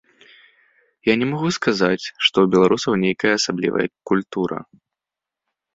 Я 1.11 1.15
не 1.21 1.27
магу 1.33 1.49
сказаць, 1.59 2.05
што 2.25 2.35
ў 2.47 2.55
беларусаў 2.57 2.93
нейкая 3.05 3.33
асаблівая 3.39 3.87
культура. 4.13 4.57